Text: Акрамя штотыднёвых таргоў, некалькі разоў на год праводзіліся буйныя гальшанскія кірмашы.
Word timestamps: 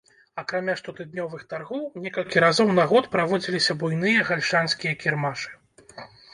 Акрамя 0.41 0.75
штотыднёвых 0.79 1.43
таргоў, 1.51 1.83
некалькі 2.07 2.43
разоў 2.45 2.73
на 2.81 2.87
год 2.93 3.11
праводзіліся 3.13 3.79
буйныя 3.85 4.27
гальшанскія 4.33 4.99
кірмашы. 5.05 5.51